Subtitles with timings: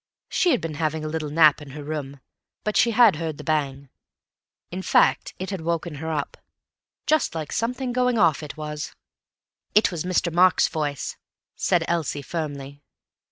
[0.29, 2.21] She had been having a little nap in her room,
[2.63, 3.89] but she had heard the bang.
[4.71, 8.95] In fact, it had woken her up—just like something going off, it was.
[9.75, 10.33] "It was Mr.
[10.33, 11.17] Mark's voice,"
[11.55, 12.81] said Elsie firmly.